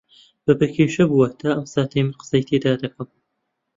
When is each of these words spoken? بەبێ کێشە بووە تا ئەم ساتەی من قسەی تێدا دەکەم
بەبێ 0.45 0.67
کێشە 0.75 1.05
بووە 1.09 1.27
تا 1.39 1.49
ئەم 1.55 1.65
ساتەی 1.73 2.03
من 2.07 2.15
قسەی 2.19 2.45
تێدا 2.49 2.73
دەکەم 2.83 3.09